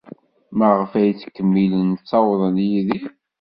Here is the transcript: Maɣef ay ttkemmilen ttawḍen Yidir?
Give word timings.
Maɣef 0.57 0.91
ay 0.99 1.11
ttkemmilen 1.13 1.89
ttawḍen 1.93 2.55
Yidir? 2.69 3.05